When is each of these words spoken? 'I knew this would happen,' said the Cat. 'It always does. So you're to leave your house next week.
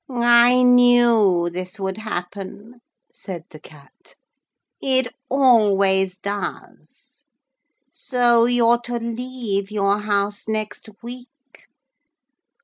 'I 0.09 0.63
knew 0.63 1.49
this 1.51 1.79
would 1.79 1.99
happen,' 1.99 2.79
said 3.13 3.43
the 3.51 3.59
Cat. 3.59 4.15
'It 4.81 5.07
always 5.29 6.17
does. 6.17 7.23
So 7.91 8.45
you're 8.45 8.79
to 8.85 8.97
leave 8.97 9.69
your 9.69 9.99
house 9.99 10.47
next 10.47 10.89
week. 11.03 11.67